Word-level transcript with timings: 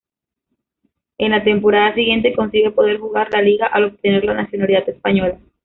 En 1.19 1.29
la 1.29 1.43
temporada 1.43 1.93
siguiente 1.93 2.33
consigue 2.33 2.71
poder 2.71 2.97
jugar 2.97 3.29
la 3.31 3.43
liga 3.43 3.67
al 3.67 3.83
obtener 3.83 4.23
la 4.23 4.33
nacionalidad 4.33 4.89
española. 4.89 5.37